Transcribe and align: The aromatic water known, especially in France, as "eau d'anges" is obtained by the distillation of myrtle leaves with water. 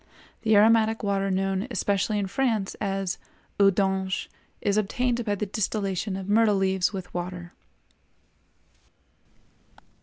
The 0.41 0.55
aromatic 0.55 1.03
water 1.03 1.29
known, 1.29 1.67
especially 1.69 2.17
in 2.17 2.25
France, 2.25 2.73
as 2.81 3.19
"eau 3.59 3.69
d'anges" 3.69 4.27
is 4.59 4.75
obtained 4.75 5.23
by 5.23 5.35
the 5.35 5.45
distillation 5.45 6.15
of 6.17 6.27
myrtle 6.27 6.55
leaves 6.55 6.91
with 6.91 7.13
water. 7.13 7.53